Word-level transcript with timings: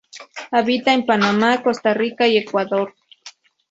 Habita 0.49 0.93
en 0.95 1.05
Panamá, 1.05 1.61
Costa 1.61 1.93
Rica 1.93 2.25
y 2.27 2.35
Ecuador. 2.39 2.95